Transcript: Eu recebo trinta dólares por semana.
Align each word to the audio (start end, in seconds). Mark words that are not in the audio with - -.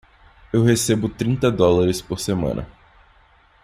Eu 0.51 0.63
recebo 0.63 1.07
trinta 1.07 1.51
dólares 1.51 2.01
por 2.01 2.19
semana. 2.19 2.67